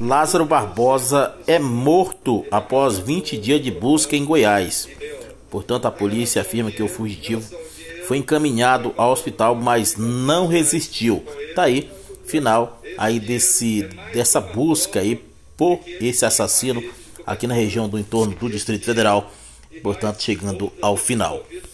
Lázaro 0.00 0.44
Barbosa 0.44 1.34
é 1.46 1.58
morto 1.58 2.44
após 2.50 2.98
20 2.98 3.36
dias 3.38 3.62
de 3.62 3.70
busca 3.70 4.16
em 4.16 4.24
Goiás. 4.24 4.88
Portanto, 5.50 5.86
a 5.86 5.90
polícia 5.90 6.42
afirma 6.42 6.70
que 6.70 6.82
o 6.82 6.88
fugitivo 6.88 7.42
foi 8.06 8.18
encaminhado 8.18 8.94
ao 8.96 9.12
hospital, 9.12 9.54
mas 9.54 9.96
não 9.96 10.46
resistiu. 10.46 11.24
Tá 11.54 11.64
aí, 11.64 11.90
final 12.24 12.80
aí 12.98 13.20
desse 13.20 13.82
dessa 14.12 14.40
busca 14.40 15.00
aí 15.00 15.22
por 15.56 15.80
esse 16.00 16.24
assassino 16.24 16.82
aqui 17.26 17.46
na 17.46 17.54
região 17.54 17.88
do 17.88 17.98
entorno 17.98 18.34
do 18.34 18.48
Distrito 18.48 18.84
Federal, 18.84 19.30
portanto, 19.82 20.22
chegando 20.22 20.72
ao 20.80 20.96
final. 20.96 21.42